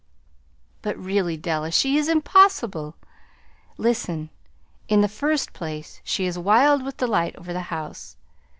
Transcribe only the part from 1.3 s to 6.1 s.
Della, she is impossible. Listen. In the first place